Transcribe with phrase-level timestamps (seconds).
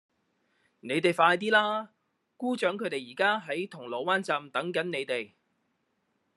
[0.79, 1.93] 你哋快啲啦!
[2.35, 5.33] 姑丈佢哋而家喺銅鑼灣站等緊你哋